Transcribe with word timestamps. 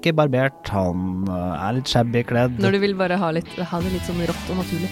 ikke 0.00 0.16
barbert, 0.16 0.60
han 0.72 1.28
eh, 1.28 1.54
er 1.60 1.76
litt 1.76 1.90
shabby 1.90 2.24
kledd. 2.26 2.58
Når 2.60 2.76
du 2.76 2.82
vil 2.86 2.96
bare 2.98 3.20
ha, 3.20 3.32
litt, 3.36 3.48
ha 3.56 3.80
det 3.84 3.92
litt 3.92 4.06
sånn 4.08 4.20
rått 4.24 4.52
og 4.52 4.62
naturlig. 4.62 4.90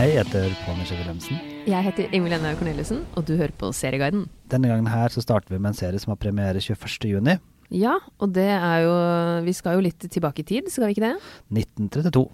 Hei, 0.00 0.06
jeg 0.14 0.22
heter 0.22 0.54
Pål 0.64 0.78
Michel 0.78 1.00
Wilhelmsen. 1.02 1.40
Jeg 1.68 1.84
heter 1.84 2.14
Ingvild 2.16 2.38
Enne 2.38 2.54
Corneliussen, 2.56 3.02
og 3.18 3.26
du 3.28 3.34
hører 3.34 3.52
på 3.60 3.68
Serieguiden. 3.76 4.24
Denne 4.48 4.70
gangen 4.70 4.88
her 4.88 5.12
så 5.12 5.20
starter 5.20 5.52
vi 5.52 5.58
med 5.58 5.74
en 5.74 5.76
serie 5.76 6.00
som 6.00 6.14
har 6.14 6.20
premiere 6.22 6.62
21.6. 6.62 7.42
Ja, 7.76 7.98
og 8.18 8.32
det 8.34 8.48
er 8.50 8.80
jo 8.82 8.94
Vi 9.46 9.52
skal 9.54 9.76
jo 9.76 9.84
litt 9.84 10.02
tilbake 10.02 10.42
i 10.42 10.46
tid, 10.48 10.72
skal 10.72 10.88
vi 10.88 10.96
ikke 10.96 11.04
det? 11.04 11.12
1932. 11.52 12.24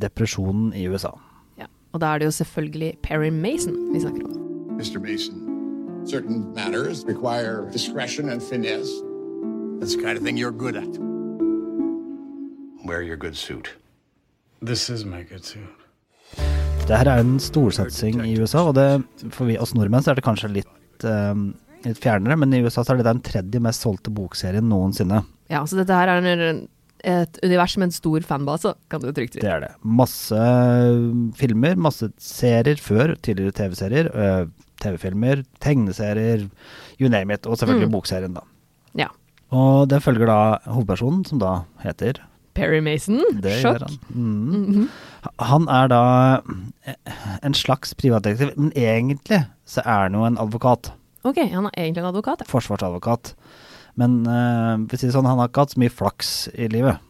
Depresjonen 0.00 0.72
i 0.72 0.88
USA. 0.88 1.12
Ja. 1.60 1.68
Og 1.92 2.00
da 2.00 2.14
er 2.14 2.22
det 2.22 2.30
jo 2.30 2.38
selvfølgelig 2.40 2.94
Perry 3.04 3.28
Mason 3.28 3.76
vi 3.92 4.00
snakker 4.00 4.24
om. 4.24 4.40
Mr. 4.80 4.98
Mason, 5.04 5.36
certain 6.08 6.46
matters 6.56 7.04
require 7.04 7.68
discretion 7.70 8.30
and 8.30 8.40
finesse. 8.40 9.11
That's 9.82 9.96
the 9.96 10.02
kind 10.02 10.16
of 10.16 10.22
thing 10.22 10.36
you're 10.38 10.52
good 10.52 10.76
at. 10.76 10.92
Wear 12.86 13.02
your 13.02 13.16
good 13.16 13.36
suit. 13.36 13.74
This 14.60 14.88
is 14.88 15.04
my 15.04 15.24
good 15.24 15.42
suit. 15.44 15.66
Det 16.86 16.98
her 17.00 17.08
er 17.10 17.18
en 17.18 17.40
storsatsing 17.42 18.20
i 18.22 18.36
USA, 18.38 18.62
og 18.68 18.76
det, 18.78 18.84
for 19.34 19.48
vi, 19.50 19.56
oss 19.58 19.72
nordmenn 19.74 20.04
så 20.06 20.12
er 20.12 20.20
det 20.20 20.22
kanskje 20.22 20.52
litt, 20.54 21.02
um, 21.02 21.48
litt 21.82 21.98
fjernere, 21.98 22.36
men 22.38 22.54
i 22.54 22.60
USA 22.62 22.84
så 22.84 22.94
er 22.94 23.00
det 23.00 23.08
den 23.08 23.22
tredje 23.26 23.60
mest 23.64 23.82
solgte 23.82 24.12
bokserien 24.14 24.68
noensinne. 24.70 25.24
Ja, 25.50 25.64
så 25.66 25.80
dette 25.80 25.96
her 25.98 26.12
er 26.12 26.28
en, 26.30 26.60
et 27.02 27.40
univers 27.42 27.74
med 27.74 27.88
en 27.88 27.96
stor 27.96 28.28
fanbase, 28.28 28.76
kan 28.86 29.02
du 29.02 29.08
trygt 29.10 29.34
si. 29.34 29.42
Det 29.42 29.50
er 29.50 29.64
det. 29.64 29.72
Masse 29.82 30.38
eh, 30.38 31.08
filmer, 31.40 31.74
masse 31.88 32.12
serier 32.22 32.78
før, 32.78 33.16
tidligere 33.18 33.58
TV-serier, 33.58 34.12
eh, 34.14 34.46
TV-filmer, 34.86 35.42
tegneserier, 35.58 36.46
you 37.02 37.10
name 37.10 37.34
it, 37.34 37.50
og 37.50 37.58
selvfølgelig 37.58 37.90
bokserien, 37.98 38.38
da. 38.38 38.46
Ja. 39.02 39.10
Og 39.52 39.88
det 39.92 40.00
følger 40.02 40.28
da 40.30 40.38
hovedpersonen, 40.72 41.24
som 41.28 41.40
da 41.42 41.62
heter 41.82 42.22
Perry 42.56 42.80
Mason, 42.84 43.22
Det 43.40 43.54
sjokk. 43.62 43.84
han. 43.86 43.98
Mm. 44.12 44.88
Han 45.40 45.68
er 45.72 45.88
da 45.88 46.02
eh, 46.84 46.96
en 47.42 47.54
slags 47.56 47.94
privatdetektiv, 47.96 48.52
men 48.56 48.72
egentlig 48.76 49.44
så 49.64 49.84
er 49.84 50.08
han 50.08 50.18
jo 50.18 50.26
en 50.28 50.36
advokat. 50.40 50.92
Ok, 51.24 51.38
han 51.52 51.70
er 51.70 51.78
egentlig 51.78 52.02
en 52.02 52.10
advokat, 52.10 52.42
ja. 52.44 52.50
Forsvarsadvokat. 52.50 53.34
Men 54.00 54.22
uh, 54.26 54.96
si 54.96 55.10
sånn, 55.12 55.28
han 55.28 55.40
har 55.40 55.50
ikke 55.50 55.64
hatt 55.66 55.74
så 55.74 55.80
mye 55.80 55.92
flaks 55.92 56.32
i 56.52 56.68
livet. 56.72 57.00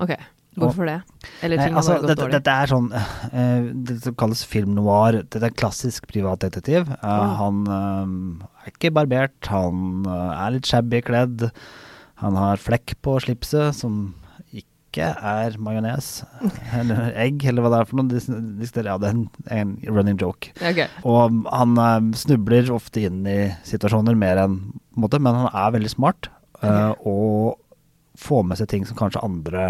Ok, 0.00 0.14
hvorfor 0.58 0.88
det? 0.88 0.96
Eller 1.44 1.60
Nei, 1.60 1.66
ting 1.66 1.74
har 1.76 1.80
altså, 1.80 1.92
har 1.92 2.00
gått 2.02 2.10
dette, 2.10 2.22
dårlig? 2.22 2.38
dette 2.38 2.54
er 2.54 2.70
sånn 2.70 2.88
uh, 2.94 3.68
Det 3.86 3.98
som 4.04 4.16
kalles 4.18 4.42
film 4.48 4.72
noir. 4.78 5.20
Dette 5.22 5.42
er 5.44 5.52
en 5.52 5.60
klassisk 5.62 6.08
privatdetektiv. 6.10 6.90
Uh, 6.98 7.10
oh. 7.10 7.34
Han 7.40 7.60
uh, 7.70 8.48
er 8.64 8.72
ikke 8.74 8.92
barbert, 8.94 9.38
han 9.48 10.08
eh, 10.08 10.32
er 10.34 10.56
litt 10.56 10.68
shabby 10.68 11.00
kledd. 11.04 11.46
Han 12.20 12.36
har 12.36 12.60
flekk 12.60 12.98
på 13.00 13.16
slipset 13.24 13.76
som 13.78 14.10
ikke 14.52 15.06
er 15.14 15.54
majones 15.62 16.10
eller 16.80 17.14
egg, 17.14 17.44
eller 17.46 17.64
hva 17.64 17.70
det 17.72 17.80
er 17.80 17.88
for 17.88 18.00
noe. 18.00 18.20
Ja, 18.20 18.98
det 19.00 19.08
er 19.08 19.14
en, 19.14 19.24
en 19.56 19.72
running 19.88 20.20
joke. 20.20 20.52
Okay. 20.58 20.90
Og 21.08 21.40
han 21.48 21.80
eh, 21.80 22.10
snubler 22.20 22.72
ofte 22.74 23.06
inn 23.08 23.22
i 23.28 23.40
situasjoner 23.68 24.18
mer 24.18 24.44
enn 24.44 24.60
på 24.74 24.98
en 24.98 25.06
måte, 25.06 25.22
men 25.22 25.44
han 25.44 25.52
er 25.54 25.74
veldig 25.78 25.94
smart. 25.94 26.32
Okay. 26.60 26.90
og 27.08 27.56
får 28.20 28.42
med 28.44 28.58
seg 28.60 28.68
ting 28.68 28.82
som 28.84 28.98
kanskje 28.98 29.22
andre 29.24 29.62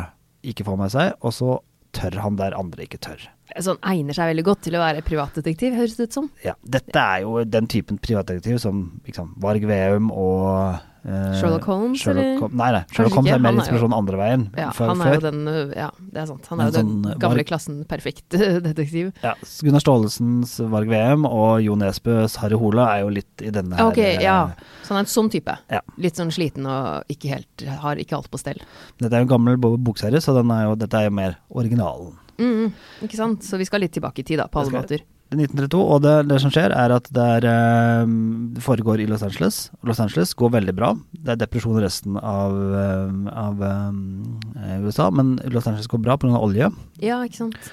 ikke 0.47 0.67
får 0.67 0.79
med 0.81 0.95
seg, 0.95 1.13
og 1.21 1.35
så 1.37 1.59
tør 1.97 2.21
han 2.23 2.39
der 2.39 2.57
andre 2.59 2.87
ikke 2.87 3.01
tør. 3.03 3.23
Sånn 3.59 3.81
egner 3.91 4.15
seg 4.15 4.31
veldig 4.31 4.45
godt 4.47 4.63
til 4.67 4.77
å 4.79 4.83
være 4.83 5.03
privatdetektiv, 5.07 5.75
høres 5.75 5.97
det 5.99 6.07
ut 6.11 6.19
som. 6.21 6.29
Ja, 6.45 6.55
dette 6.63 7.03
er 7.03 7.25
jo 7.25 7.41
den 7.43 7.67
typen 7.71 7.99
privatdetektiv 8.03 8.61
som 8.63 8.85
liksom, 9.09 9.33
Varg 9.43 9.67
Veum 9.67 10.13
og 10.15 10.79
eh, 11.05 11.35
Sherlock 11.41 11.65
Holmes, 11.71 12.01
Sherlock 12.03 12.25
eller? 12.45 12.55
Nei, 12.61 12.71
nei. 12.77 12.83
Sherlock 12.93 13.15
Holmes 13.19 13.33
er 13.33 13.39
mer 13.45 13.53
er 13.55 13.59
inspirasjon 13.63 13.95
andre 13.97 14.17
veien. 14.21 14.45
Ja, 14.59 14.71
før- 14.77 14.89
han 14.93 15.01
er 15.07 15.15
jo 15.15 15.21
den 15.25 15.41
uh, 15.49 15.73
Ja, 15.77 15.89
det 16.01 16.23
er 16.23 16.27
sant. 16.31 16.47
Han 16.53 16.61
er 16.61 16.71
jo 16.71 16.75
den 16.77 16.91
sånn, 16.91 17.19
gamle 17.23 17.41
Varg- 17.41 17.49
klassen 17.51 17.79
perfekt 17.89 18.29
detektiv. 18.37 19.13
Ja, 19.23 19.35
Gunnar 19.63 19.81
Staalesens 19.85 20.57
Varg 20.73 20.89
VM 20.93 21.25
og 21.29 21.61
Jo 21.65 21.77
Nesbøs 21.81 22.37
Harry 22.43 22.59
Hola 22.61 22.89
er 22.97 23.05
jo 23.05 23.13
litt 23.21 23.43
i 23.47 23.51
denne 23.55 23.77
her 23.79 23.91
Ok, 23.91 23.99
ja. 24.21 24.39
eh, 24.51 24.65
Så 24.85 24.95
han 24.95 25.01
er 25.03 25.07
en 25.07 25.13
sånn 25.15 25.31
type. 25.33 25.57
Ja. 25.71 25.81
Litt 25.99 26.17
sånn 26.21 26.31
sliten 26.35 26.67
og 26.67 27.05
ikke 27.13 27.35
helt 27.37 27.67
har 27.85 27.97
ikke 28.03 28.17
alt 28.19 28.31
på 28.31 28.39
stell. 28.41 28.61
Dette 28.99 29.13
er 29.15 29.23
jo 29.25 29.29
en 29.29 29.35
gammel 29.37 29.57
bokserie, 29.61 30.21
så 30.21 30.35
den 30.37 30.51
er 30.51 30.67
jo, 30.69 30.75
dette 30.81 30.95
er 31.01 31.09
jo 31.09 31.15
mer 31.17 31.39
originalen. 31.51 32.17
Mm, 32.41 32.71
ikke 33.05 33.17
sant? 33.19 33.43
Så 33.45 33.59
vi 33.61 33.67
skal 33.69 33.81
litt 33.85 33.93
tilbake 33.93 34.23
i 34.23 34.25
tid, 34.25 34.39
da, 34.41 34.47
på 34.49 34.61
alle 34.63 34.73
måter. 34.81 35.03
Det 35.31 35.37
er 35.39 35.45
1932, 35.47 35.81
og 35.95 36.01
det, 36.03 36.13
det 36.27 36.37
som 36.43 36.51
skjer 36.51 36.73
er 36.75 36.91
at 36.91 37.07
det, 37.15 37.25
er, 37.37 37.45
eh, 37.47 38.15
det 38.57 38.63
foregår 38.65 38.99
i 38.99 39.05
Los 39.07 39.23
Angeles. 39.23 39.61
Los 39.87 40.01
Angeles 40.03 40.33
går 40.35 40.51
veldig 40.57 40.75
bra. 40.75 40.89
Det 41.15 41.37
er 41.37 41.39
depresjon 41.39 41.79
i 41.79 41.85
resten 41.85 42.17
av, 42.19 42.57
eh, 42.75 43.13
av 43.39 43.63
eh, 43.63 44.81
USA, 44.83 45.07
men 45.15 45.37
Los 45.55 45.69
Angeles 45.71 45.87
går 45.87 46.03
bra 46.03 46.19
pga. 46.19 46.35
olje. 46.35 46.73
Ja, 46.99 47.21
ikke 47.23 47.45
sant. 47.45 47.71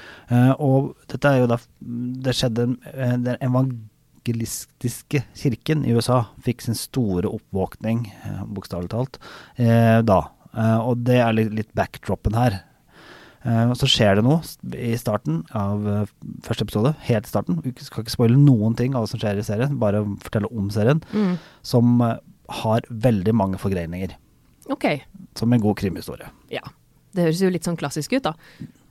Og 0.62 0.94
dette 1.08 1.30
er 1.32 1.38
jo 1.40 1.48
da 1.48 1.56
Det 1.80 2.34
skjedde 2.36 2.66
Den 3.24 3.38
evangelistiske 3.40 5.22
kirken 5.40 5.86
i 5.88 5.96
USA 5.96 6.26
fikk 6.44 6.62
sin 6.62 6.76
store 6.76 7.32
oppvåkning, 7.32 8.10
bokstavelig 8.52 8.92
talt, 8.92 9.22
da. 9.58 10.20
Og 10.84 11.06
det 11.08 11.22
er 11.24 11.34
litt, 11.34 11.54
litt 11.56 11.72
backdropen 11.74 12.36
her. 12.36 12.60
Eh, 13.46 13.74
så 13.78 13.88
skjer 13.88 14.16
det 14.16 14.24
noe 14.26 14.42
i 14.76 14.96
starten 14.98 15.44
av 15.56 15.86
eh, 15.88 16.06
første 16.44 16.66
episode, 16.66 16.96
helt 17.08 17.26
i 17.26 17.30
starten. 17.30 17.60
Vi 17.64 17.74
skal 17.86 18.04
ikke 18.04 18.16
spoile 18.16 18.38
noen 18.38 18.76
ting 18.76 18.96
av 18.96 19.06
hva 19.06 19.10
som 19.12 19.20
skjer 19.22 19.38
i 19.40 19.46
serien, 19.46 19.78
bare 19.80 20.02
fortelle 20.24 20.50
om 20.52 20.70
serien, 20.74 21.02
Mm. 21.14 21.38
som 21.64 22.02
eh, 22.02 22.18
har 22.64 22.82
veldig 22.90 23.34
mange 23.36 23.58
forgreininger. 23.60 24.16
Ok, 24.70 25.02
Som 25.36 25.54
en 25.54 25.62
god 25.62 25.78
krimhistorie. 25.78 26.30
ja. 26.52 26.62
Det 27.16 27.24
høres 27.24 27.40
jo 27.42 27.50
litt 27.50 27.64
sånn 27.64 27.78
klassisk 27.80 28.12
ut, 28.14 28.24
da. 28.24 28.34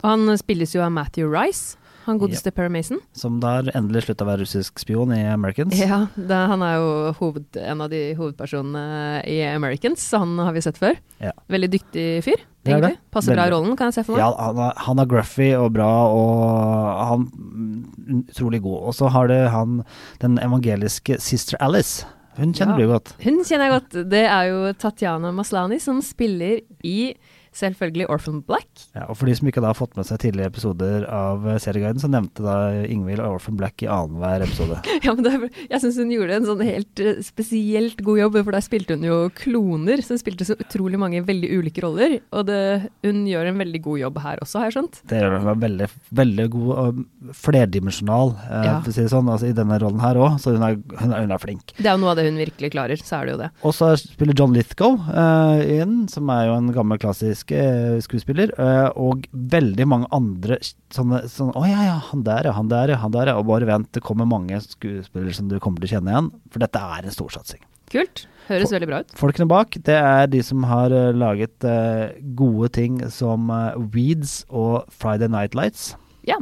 Og 0.03 0.09
han 0.11 0.39
spilles 0.39 0.73
jo 0.75 0.81
av 0.83 0.91
Matthew 0.91 1.29
Rice, 1.31 1.77
han 2.07 2.19
godeste 2.23 2.51
Perry 2.55 2.71
Mason. 2.73 3.01
Som 3.17 3.41
da 3.43 3.59
endelig 3.75 4.05
slutta 4.07 4.25
å 4.25 4.29
være 4.31 4.45
russisk 4.45 4.79
spion 4.83 5.13
i 5.15 5.21
Americans. 5.29 5.75
Ja, 5.79 6.05
det, 6.17 6.41
han 6.53 6.63
er 6.63 6.77
jo 6.79 6.89
hoved, 7.21 7.47
en 7.59 7.83
av 7.85 7.91
de 7.93 8.01
hovedpersonene 8.19 9.23
i 9.27 9.41
Americans, 9.51 10.03
så 10.11 10.23
han 10.23 10.37
har 10.39 10.55
vi 10.57 10.63
sett 10.65 10.79
før. 10.81 10.97
Ja. 11.23 11.33
Veldig 11.53 11.71
dyktig 11.77 12.07
fyr, 12.27 12.43
egentlig. 12.67 12.97
Passer 13.15 13.37
bra 13.37 13.47
i 13.49 13.55
rollen, 13.55 13.77
kan 13.79 13.91
jeg 13.91 13.99
se 13.99 14.07
for 14.07 14.17
meg. 14.17 14.25
Ja, 14.25 14.33
han 14.49 14.61
er, 14.69 14.75
han 14.87 15.03
er 15.03 15.11
gruffy 15.11 15.51
og 15.59 15.73
bra, 15.77 15.91
og 16.15 17.07
han 17.11 17.27
mm, 17.31 18.21
utrolig 18.23 18.63
god. 18.65 18.83
Og 18.91 18.99
så 18.99 19.11
har 19.15 19.31
det 19.33 19.41
han 19.55 19.81
den 20.23 20.39
evangeliske 20.43 21.19
Sister 21.23 21.59
Alice. 21.61 22.07
Hun 22.37 22.53
kjenner 22.53 22.77
Ja. 22.77 22.85
du 22.85 22.93
godt. 22.93 23.15
Hun 23.25 23.39
kjenner 23.49 23.71
jeg 23.71 23.75
godt. 23.81 23.95
Det 24.13 24.25
er 24.29 24.51
jo 24.51 24.73
Tatjana 24.77 25.31
Maslani 25.33 25.79
som 25.81 26.03
spiller 26.05 26.61
i 26.85 27.15
selvfølgelig 27.57 28.07
Orphan 28.13 28.41
Black. 28.47 28.69
Ja, 28.97 29.07
og 29.11 29.17
for 29.19 29.29
de 29.31 29.35
som 29.39 29.49
ikke 29.51 29.63
da 29.65 29.71
har 29.73 29.79
fått 29.79 29.97
med 29.99 30.07
seg 30.09 30.21
tidligere 30.23 30.53
episoder 30.53 31.07
av 31.11 31.47
eh, 31.49 31.59
Serieguiden, 31.63 32.01
så 32.03 32.11
nevnte 32.13 32.45
da 32.45 32.57
Ingvild 32.85 33.23
Orphan 33.25 33.57
Black 33.59 33.83
i 33.85 33.91
annenhver 33.91 34.45
episode. 34.47 34.81
Ja, 35.07 35.13
men 35.15 35.23
det, 35.27 35.33
jeg 35.71 35.81
syns 35.83 35.99
hun 36.01 36.11
gjorde 36.11 36.37
en 36.41 36.47
sånn 36.49 36.63
helt 36.67 37.01
eh, 37.03 37.21
spesielt 37.25 38.01
god 38.07 38.19
jobb, 38.21 38.39
for 38.47 38.57
der 38.57 38.65
spilte 38.65 38.97
hun 38.97 39.05
jo 39.07 39.19
kloner. 39.37 40.01
Så 40.03 40.15
hun 40.17 40.23
spilte 40.23 40.47
så 40.49 40.57
utrolig 40.61 40.99
mange 41.01 41.21
veldig 41.27 41.51
ulike 41.61 41.85
roller. 41.85 42.17
Og 42.35 42.47
det, 42.49 42.61
hun 43.07 43.21
gjør 43.29 43.51
en 43.53 43.61
veldig 43.63 43.81
god 43.85 44.01
jobb 44.05 44.21
her 44.25 44.43
også, 44.45 44.61
har 44.63 44.71
jeg 44.71 44.77
skjønt. 44.79 45.01
Det 45.13 45.21
gjør 45.23 45.37
hun 45.45 45.61
veldig, 45.67 45.89
veldig 46.23 46.49
god 46.57 46.73
og 46.77 47.03
flerdimensjonal, 47.47 48.35
eh, 48.51 48.65
Ja. 48.67 48.75
for 48.81 48.91
å 48.91 48.95
si 48.97 49.03
det 49.05 49.13
sånn, 49.13 49.29
altså, 49.33 49.49
i 49.51 49.57
denne 49.57 49.79
rollen 49.83 50.01
her 50.03 50.19
òg, 50.21 50.39
så 50.43 50.53
hun 50.57 50.63
er, 50.67 50.77
hun, 51.01 51.13
er, 51.13 51.21
hun 51.27 51.33
er 51.37 51.43
flink. 51.43 51.73
Det 51.79 51.87
er 51.87 51.95
jo 51.97 52.03
noe 52.03 52.13
av 52.13 52.19
det 52.21 52.27
hun 52.29 52.41
virkelig 52.41 52.73
klarer, 52.75 52.97
så 53.03 53.21
er 53.21 53.27
det 53.29 53.35
jo 53.37 53.41
det. 53.45 53.51
Og 53.67 53.75
så 53.77 53.93
spiller 54.01 54.37
John 54.39 54.55
Lithgow 54.57 54.99
eh, 55.13 55.81
inn, 55.81 55.97
som 56.13 56.29
er 56.35 56.49
jo 56.51 56.57
en 56.59 56.73
gammel 56.75 56.99
klassisk 57.03 57.46
eh, 57.55 57.97
skuespiller, 58.05 58.53
eh, 58.61 58.89
og 58.99 59.27
veldig 59.33 59.87
mange 59.89 60.09
andre 60.15 60.59
sånne, 60.95 61.23
sånn 61.31 61.53
Å 61.57 61.65
ja, 61.69 61.83
ja, 61.89 61.97
han 62.11 62.25
der, 62.27 62.49
ja, 62.49 62.55
han 62.57 62.71
der, 62.73 62.93
ja, 62.95 63.01
han 63.03 63.15
der, 63.15 63.33
ja. 63.33 63.37
Og 63.41 63.49
bare 63.51 63.69
vent, 63.69 63.91
det 63.97 64.03
kommer 64.07 64.29
mange 64.29 64.59
skuespillere 64.65 65.35
som 65.37 65.51
du 65.51 65.59
kommer 65.63 65.83
til 65.83 65.91
å 65.91 65.93
kjenne 65.97 66.15
igjen, 66.15 66.33
for 66.53 66.65
dette 66.65 66.83
er 66.83 67.07
en 67.07 67.15
storsatsing. 67.15 67.63
Kult. 67.93 68.27
Høres 68.47 68.71
veldig 68.75 68.89
bra 68.91 69.01
ut. 69.03 69.15
Folkene 69.19 69.49
bak, 69.51 69.75
det 69.87 69.97
er 69.99 70.29
de 70.31 70.41
som 70.47 70.67
har 70.71 70.95
eh, 70.95 71.13
laget 71.15 71.67
eh, 71.67 72.17
gode 72.39 72.71
ting 72.79 73.01
som 73.11 73.51
Weeds 73.95 74.45
og 74.51 74.87
Friday 74.95 75.31
Night 75.33 75.59
Lights. 75.59 75.95
Ja. 76.27 76.39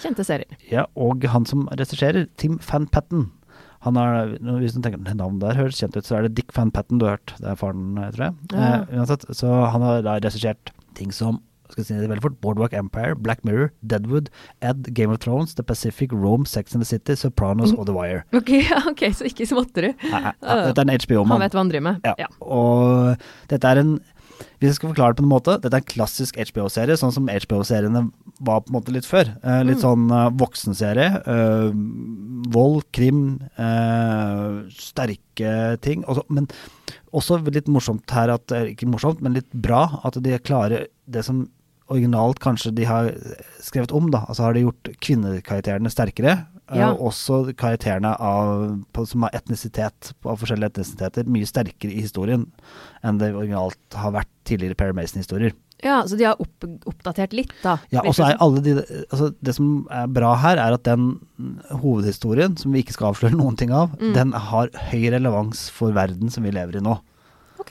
Kjente 0.00 0.24
serier. 0.26 0.56
Ja, 0.68 0.88
og 0.98 1.24
han 1.30 1.46
som 1.48 1.68
regisserer, 1.72 2.26
Tim 2.40 2.58
Van 2.64 2.88
Patten. 2.90 3.28
Han 3.84 3.98
har, 4.00 4.36
hvis 4.60 4.76
du 4.76 4.80
tenker 4.80 5.02
det 5.04 5.16
navnet 5.18 5.42
der 5.44 5.58
høres 5.58 5.80
kjent 5.80 5.96
ut, 5.98 6.06
så 6.06 6.18
er 6.18 6.26
det 6.26 6.36
Dick 6.38 6.54
Van 6.56 6.72
Patten 6.72 7.00
du 7.00 7.08
har 7.08 7.18
hørt. 7.18 7.34
Det 7.40 7.50
er 7.52 7.58
faren, 7.60 7.98
eh, 8.00 8.12
tror 8.14 8.28
jeg. 8.28 8.36
Ja. 8.54 8.70
Uh, 8.84 8.94
uansett, 9.00 9.26
så 9.36 9.50
han 9.74 9.84
har 9.84 10.04
da 10.06 10.16
regissert 10.22 10.72
ting 10.96 11.12
som 11.12 11.42
skal 11.70 11.80
jeg 11.80 11.86
si 11.88 11.96
det 11.96 12.08
veldig 12.10 12.22
fort, 12.22 12.36
Boardwalk 12.44 12.74
Empire, 12.76 13.16
Black 13.16 13.44
Mirror, 13.44 13.70
Deadwood, 13.82 14.28
Ed, 14.62 14.90
Game 14.94 15.10
of 15.10 15.18
Thrones, 15.24 15.54
The 15.56 15.64
Pacific, 15.64 16.12
Rome, 16.12 16.46
Sex 16.46 16.74
and 16.74 16.84
the 16.84 16.86
City, 16.86 17.16
Sopranos 17.18 17.72
og 17.72 17.86
The 17.88 17.94
Wire. 17.96 18.24
Ok, 18.34 18.52
okay 18.52 18.90
ok, 18.90 19.04
så 19.16 19.28
ikke 19.28 19.46
småtteri. 19.48 19.94
Dette 20.04 20.44
er 20.44 20.84
en 20.84 20.92
HBO-mann. 20.92 21.34
Han 21.34 21.44
vet 21.44 21.56
hva 21.56 21.62
han 21.64 21.72
driver 21.72 21.86
med. 21.88 22.04
Ja. 22.04 22.14
Ja. 22.20 22.28
Og 22.44 23.24
dette 23.50 23.70
er 23.70 23.80
en 23.82 23.96
Hvis 24.58 24.72
jeg 24.72 24.76
skal 24.80 24.90
forklare 24.90 25.14
det 25.14 25.22
på 25.22 25.24
en 25.24 25.30
måte, 25.30 25.56
dette 25.62 25.78
er 25.78 25.82
en 25.82 25.88
klassisk 25.88 26.36
HBO-serie, 26.36 26.98
sånn 27.00 27.12
som 27.14 27.28
HBO-seriene 27.30 28.08
var 28.38 28.62
på 28.64 28.72
en 28.72 28.78
måte 28.78 28.94
litt 28.94 29.06
før. 29.08 29.30
Eh, 29.42 29.62
litt 29.66 29.82
sånn 29.84 30.08
eh, 30.10 30.30
voksenserie. 30.40 31.08
eh, 31.34 31.74
vold, 32.54 32.84
krim, 32.92 33.40
eh, 33.56 34.64
sterke 34.74 35.54
ting. 35.84 36.04
Også, 36.10 36.24
men 36.28 36.48
også 37.14 37.40
litt 37.48 37.70
morsomt 37.70 38.10
her 38.10 38.32
at 38.34 38.52
Ikke 38.64 38.88
morsomt, 38.90 39.22
men 39.22 39.36
litt 39.38 39.50
bra 39.52 40.00
at 40.04 40.18
de 40.22 40.38
klarer 40.42 40.88
det 41.06 41.24
som 41.24 41.46
originalt 41.92 42.40
kanskje 42.40 42.72
de 42.74 42.86
har 42.88 43.10
skrevet 43.62 43.92
om, 43.92 44.10
da. 44.12 44.24
Altså 44.28 44.46
har 44.46 44.56
de 44.56 44.64
gjort 44.64 44.90
kvinnekarakterene 45.04 45.92
sterkere. 45.92 46.38
Ja. 46.72 46.94
Og 46.94 47.10
også 47.10 47.52
karakterene 47.60 48.14
av, 48.16 48.78
på, 48.96 49.04
som 49.08 49.26
har 49.26 49.34
etnisitet, 49.36 50.14
av 50.24 50.40
forskjellige 50.40 50.72
etnisiteter, 50.72 51.28
mye 51.28 51.48
sterkere 51.48 51.92
i 51.92 52.00
historien 52.06 52.46
enn 53.04 53.20
det 53.20 53.34
originalt 53.36 53.98
har 54.00 54.14
vært 54.16 54.30
tidligere 54.48 54.78
Perry 54.80 54.96
Mason-historier. 54.96 55.52
Ja, 55.82 56.02
så 56.06 56.16
de 56.16 56.24
har 56.24 56.36
opp, 56.40 56.64
oppdatert 56.86 57.32
litt, 57.36 57.52
da. 57.62 57.78
Ja, 57.92 58.00
og 58.06 58.14
så 58.14 58.28
er 58.30 58.38
alle 58.40 58.60
de 58.64 58.76
altså 59.10 59.34
Det 59.42 59.54
som 59.56 59.86
er 59.90 60.06
bra 60.06 60.34
her, 60.40 60.56
er 60.56 60.72
at 60.78 60.84
den 60.86 61.20
hovedhistorien, 61.82 62.56
som 62.58 62.72
vi 62.72 62.82
ikke 62.84 62.94
skal 62.96 63.10
avsløre 63.12 63.36
noen 63.36 63.56
ting 63.58 63.72
av, 63.74 63.90
Mm. 64.00 64.14
den 64.14 64.32
har 64.32 64.68
høy 64.90 65.10
relevans 65.10 65.68
for 65.70 65.92
verden 65.92 66.30
som 66.30 66.42
vi 66.44 66.50
lever 66.52 66.76
i 66.76 66.80
nå. 66.80 67.00
Ok, 67.64 67.70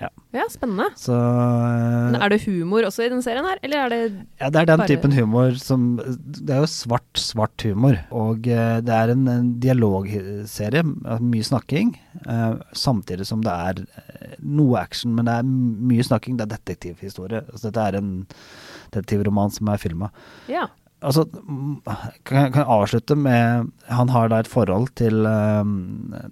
Ja. 0.00 0.08
ja, 0.34 0.44
spennende. 0.50 0.88
Så 0.96 1.14
Men 1.14 2.16
er 2.20 2.28
det 2.28 2.42
humor 2.42 2.82
også 2.82 3.04
i 3.06 3.08
den 3.08 3.22
serien 3.22 3.44
her, 3.44 3.58
eller 3.62 3.76
er 3.84 3.88
det 3.88 4.26
Ja, 4.40 4.48
det 4.50 4.56
er 4.62 4.66
den 4.66 4.78
Bare- 4.80 4.88
typen 4.88 5.12
humor 5.12 5.54
som 5.58 5.96
Det 5.96 6.50
er 6.50 6.60
jo 6.60 6.66
svart, 6.66 7.12
svart 7.14 7.62
humor. 7.62 7.98
Og 8.10 8.48
eh, 8.48 8.80
det 8.80 8.88
er 8.90 9.10
en, 9.10 9.28
en 9.28 9.60
dialogserie, 9.60 10.82
mye 11.20 11.44
snakking, 11.44 11.94
eh, 12.26 12.54
samtidig 12.72 13.26
som 13.26 13.40
det 13.42 13.52
er 13.52 13.84
eh, 13.84 14.17
noe 14.38 14.80
action, 14.80 15.14
men 15.16 15.28
det 15.28 15.38
er 15.38 15.46
mye 15.92 16.04
snakking. 16.06 16.36
Det 16.38 16.46
er 16.46 16.56
detektivhistorie. 16.56 17.44
Altså, 17.46 17.68
dette 17.68 17.86
er 17.86 17.98
en 18.00 18.12
detektivroman 18.94 19.54
som 19.54 19.70
er 19.72 19.80
filma. 19.82 20.10
Ja. 20.50 20.68
Altså, 20.98 21.28
kan 22.26 22.40
jeg, 22.40 22.52
kan 22.52 22.56
jeg 22.56 22.66
avslutte 22.74 23.14
med 23.14 23.68
Han 23.86 24.08
har 24.10 24.32
da 24.32 24.40
et 24.42 24.48
forhold 24.50 24.88
til 24.98 25.28
eh, 25.30 25.68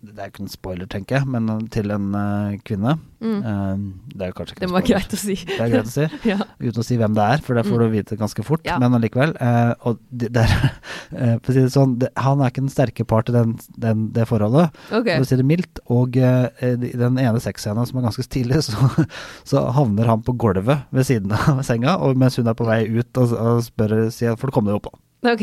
Det 0.02 0.16
er 0.16 0.32
ikke 0.32 0.42
en 0.42 0.50
spoiler, 0.50 0.88
tenker 0.90 1.20
jeg, 1.20 1.28
men 1.30 1.68
til 1.70 1.94
en 1.94 2.08
eh, 2.18 2.56
kvinne. 2.66 2.96
Mm. 3.16 3.38
Uh, 3.40 4.12
det 4.12 4.26
er 4.26 4.30
jo 4.30 4.36
kanskje 4.36 4.54
ikke 4.54 4.62
Det 4.66 4.68
var 4.74 4.84
greit 4.84 5.14
å 5.16 5.18
si. 5.20 5.36
Det 5.48 5.56
er 5.56 5.70
greit 5.72 5.88
å 5.88 5.92
si 5.92 6.04
ja. 6.30 6.36
uten 6.60 6.82
å 6.82 6.84
si 6.84 6.98
hvem 7.00 7.14
det 7.16 7.28
er, 7.36 7.42
for 7.44 7.58
det 7.58 7.64
får 7.68 7.82
du 7.82 7.86
vite 7.94 8.18
ganske 8.20 8.44
fort. 8.46 8.64
Ja. 8.68 8.76
Men 8.82 8.96
allikevel. 8.98 9.32
Uh, 9.40 9.72
og 9.88 10.02
det, 10.10 10.30
det 10.36 10.44
er, 10.44 10.66
eh, 11.20 11.34
for 11.40 11.52
å 11.52 11.56
si 11.56 11.64
det 11.64 11.72
sånn, 11.74 11.96
det, 12.02 12.12
han 12.20 12.42
er 12.42 12.52
ikke 12.52 12.64
den 12.64 12.72
sterke 12.72 13.06
part 13.08 13.32
i 13.32 13.36
den, 13.36 13.56
den, 13.80 14.06
det 14.16 14.28
forholdet, 14.30 14.76
okay. 14.90 15.16
for 15.16 15.26
å 15.26 15.30
si 15.30 15.40
det 15.40 15.48
mildt. 15.48 15.82
Og 15.92 16.18
eh, 16.20 16.76
i 16.76 16.92
den 16.98 17.20
ene 17.22 17.42
sexscenen 17.42 17.88
som 17.88 18.00
er 18.00 18.08
ganske 18.08 18.26
stilig, 18.26 18.62
så, 18.68 19.06
så 19.48 19.66
havner 19.76 20.12
han 20.12 20.24
på 20.26 20.36
gulvet 20.36 20.86
ved 20.94 21.08
siden 21.08 21.34
av 21.36 21.64
senga, 21.66 21.98
og 22.04 22.18
mens 22.20 22.38
hun 22.40 22.50
er 22.50 22.58
på 22.58 22.68
vei 22.68 22.84
ut 22.90 23.22
og, 23.22 23.34
og 23.36 23.66
spør 23.66 23.98
sier, 24.14 24.38
får 24.38 24.52
du 24.52 24.56
komme 24.58 24.72
deg 24.72 24.80
opp. 24.80 24.92
da. 24.92 25.02
Ok, 25.26 25.42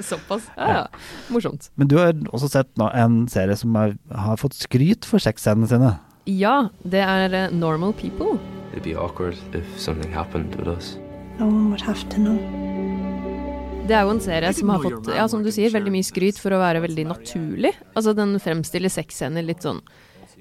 såpass. 0.00 0.46
Ja, 0.56 0.68
ja. 0.72 0.84
Morsomt. 1.32 1.68
Men 1.76 1.90
du 1.90 1.98
har 1.98 2.14
også 2.32 2.48
sett 2.52 2.70
nå 2.80 2.88
en 2.96 3.26
serie 3.28 3.56
som 3.58 3.74
er, 3.76 3.96
har 4.08 4.40
fått 4.40 4.56
skryt 4.56 5.08
for 5.08 5.22
sexscenene 5.22 5.68
sine. 5.68 5.90
Ja, 6.24 6.68
det 6.86 7.00
er 7.02 7.32
eh, 7.34 7.50
Normal 7.50 7.92
People. 7.98 8.38
It'd 8.72 8.84
be 8.84 8.94
awkward 8.94 9.34
if 9.54 9.66
something 9.78 10.12
happened 10.12 10.54
with 10.54 10.68
us. 10.68 10.96
No 11.38 11.46
one 11.46 11.70
would 11.70 11.82
have 11.82 12.08
to 12.10 12.16
know. 12.16 12.38
Det 13.88 13.96
er 13.98 14.06
jo 14.06 14.12
en 14.14 14.20
serie 14.22 14.52
som 14.54 14.70
har 14.70 14.84
fått, 14.84 15.08
ja, 15.10 15.24
som 15.28 15.42
du 15.42 15.50
sier, 15.50 15.72
veldig 15.74 15.90
mye 15.90 16.06
skryt 16.06 16.38
for 16.38 16.54
å 16.54 16.60
være 16.62 16.84
veldig 16.84 17.08
naturlig. 17.10 17.72
Altså, 17.96 18.14
den 18.14 18.36
fremstiller 18.40 18.92
sexscener 18.92 19.42
litt 19.42 19.66
sånn 19.66 19.82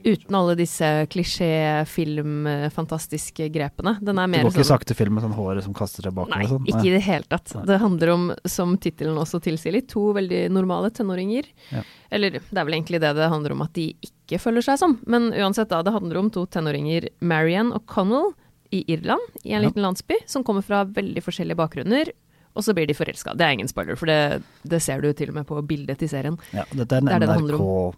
uten 0.04 0.36
alle 0.36 0.56
disse 0.60 0.88
klisjé-film-fantastiske 1.12 3.48
grepene. 3.54 3.94
Den 4.02 4.18
er 4.20 4.28
Det 4.28 4.38
Du 4.42 4.48
går 4.48 4.52
ikke 4.52 4.64
sånn 4.64 4.80
sakte 4.80 4.96
film 4.98 5.14
med 5.16 5.24
sånn 5.24 5.34
håret 5.36 5.64
som 5.66 5.74
kaster 5.74 6.02
seg 6.04 6.14
bakover. 6.14 6.38
Nei, 6.38 6.48
sånn. 6.50 6.66
ikke 6.68 6.86
i 6.88 6.92
det 6.96 7.02
hele 7.06 7.24
tatt. 7.30 7.54
Nei. 7.56 7.66
Det 7.70 7.78
handler 7.82 8.10
om, 8.14 8.32
som 8.46 8.78
tittelen 8.78 9.18
også 9.18 9.40
tilsier 9.42 9.72
litt, 9.74 9.88
to 9.92 10.14
veldig 10.14 10.50
normale 10.52 10.90
tenåringer. 10.92 11.44
Ja. 11.72 11.82
Eller 12.12 12.30
det 12.40 12.58
er 12.58 12.66
vel 12.66 12.74
egentlig 12.80 13.00
det 13.02 13.14
det 13.18 13.30
handler 13.32 13.52
om 13.56 13.62
at 13.66 13.74
de 13.74 13.90
ikke 14.02 14.40
føler 14.40 14.62
seg 14.66 14.78
som. 14.80 14.98
Men 15.08 15.32
uansett, 15.34 15.70
da, 15.70 15.82
det 15.84 15.92
handler 15.96 16.18
om 16.18 16.30
to 16.34 16.46
tenåringer, 16.46 17.10
Marian 17.22 17.72
og 17.74 17.86
Connell, 17.86 18.32
i 18.72 18.86
Irland, 18.88 19.20
i 19.44 19.52
en 19.52 19.62
Ja. 19.64 19.68
liten 19.68 19.82
landsby, 19.84 20.16
som 20.26 20.44
kommer 20.46 20.62
fra 20.64 20.86
veldig 20.86 21.22
forskjellige 21.22 21.58
bakgrunner. 21.60 22.10
Og 22.56 22.64
så 22.64 22.74
blir 22.74 22.88
de 22.88 22.94
forelska. 22.94 23.34
Det 23.36 23.42
er 23.44 23.52
ingen 23.52 23.68
spoiler, 23.68 23.96
for 23.98 24.06
det, 24.08 24.42
det 24.64 24.82
ser 24.82 25.02
du 25.02 25.12
til 25.14 25.28
og 25.30 25.34
med 25.36 25.46
på 25.48 25.62
bildet 25.68 25.98
til 26.00 26.08
serien. 26.08 26.38
Ja, 26.54 26.64
dette 26.72 26.96
er 26.96 27.00
en 27.00 27.06
Det 27.06 27.14
er 27.16 27.20
det 27.20 27.30
NRK 27.36 27.96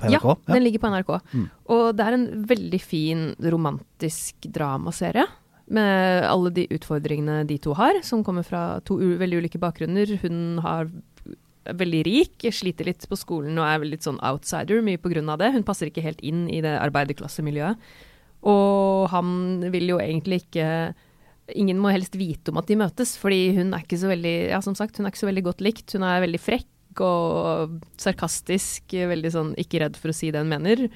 på 0.00 0.10
NRK? 0.10 0.26
Ja, 0.30 0.54
den 0.54 0.64
ligger 0.64 0.82
på 0.82 0.90
NRK. 0.94 1.12
Mm. 1.32 1.44
Og 1.76 1.84
det 1.96 2.06
er 2.06 2.16
en 2.16 2.26
veldig 2.50 2.82
fin 2.82 3.28
romantisk 3.54 4.50
dramaserie. 4.50 5.26
Med 5.70 6.26
alle 6.26 6.50
de 6.50 6.64
utfordringene 6.74 7.44
de 7.46 7.60
to 7.62 7.76
har, 7.78 8.00
som 8.02 8.24
kommer 8.26 8.42
fra 8.42 8.80
to 8.82 8.96
veldig 8.98 9.44
ulike 9.44 9.60
bakgrunner. 9.62 10.16
Hun 10.24 10.58
har 10.64 10.88
er 11.70 11.76
veldig 11.76 12.00
rik, 12.06 12.46
sliter 12.52 12.88
litt 12.88 13.04
på 13.08 13.18
skolen 13.18 13.58
og 13.60 13.66
er 13.66 13.84
litt 13.86 14.06
sånn 14.06 14.20
outsider, 14.24 14.80
mye 14.84 15.00
av 15.28 15.38
det. 15.38 15.52
Hun 15.54 15.66
passer 15.66 15.90
ikke 15.90 16.04
helt 16.04 16.20
inn 16.20 16.48
i 16.48 16.60
det 16.64 16.76
arbeiderklassemiljøet. 16.80 17.76
Og 18.48 19.08
han 19.12 19.70
vil 19.72 19.96
jo 19.96 20.00
egentlig 20.00 20.46
ikke 20.46 20.66
Ingen 21.50 21.80
må 21.82 21.90
helst 21.90 22.14
vite 22.14 22.52
om 22.52 22.60
at 22.60 22.68
de 22.70 22.76
møtes, 22.78 23.16
fordi 23.18 23.56
hun 23.56 23.72
er 23.74 23.82
ikke 23.82 23.98
så 23.98 24.06
veldig 24.06 24.34
Ja, 24.52 24.60
som 24.62 24.76
sagt, 24.78 24.94
hun 24.96 25.08
er 25.08 25.10
ikke 25.10 25.24
så 25.24 25.26
veldig 25.26 25.42
godt 25.48 25.64
likt. 25.66 25.90
Hun 25.96 26.04
er 26.06 26.22
veldig 26.22 26.38
frekk 26.38 26.68
og 26.98 27.76
sarkastisk, 28.00 28.90
veldig 28.90 29.30
sånn 29.34 29.52
ikke 29.60 29.84
redd 29.84 29.98
for 30.00 30.10
å 30.10 30.16
si 30.16 30.32
det 30.34 30.42
en 30.42 30.50
mener, 30.50 30.88